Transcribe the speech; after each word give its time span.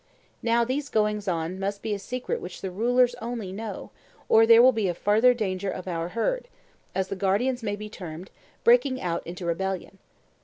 Now 0.41 0.63
these 0.63 0.89
goings 0.89 1.27
on 1.27 1.59
must 1.59 1.83
be 1.83 1.93
a 1.93 1.99
secret 1.99 2.41
which 2.41 2.61
the 2.61 2.71
rulers 2.71 3.13
only 3.21 3.51
know, 3.51 3.91
or 4.29 4.47
there 4.47 4.59
will 4.59 4.71
be 4.71 4.87
a 4.87 4.95
further 4.95 5.35
danger 5.35 5.69
of 5.69 5.87
our 5.87 6.09
herd, 6.17 6.47
as 6.95 7.09
the 7.09 7.15
guardians 7.15 7.61
may 7.61 7.75
be 7.75 7.87
termed, 7.87 8.31
breaking 8.63 8.99
out 8.99 9.21
into 9.27 9.45
rebellion. 9.45 9.99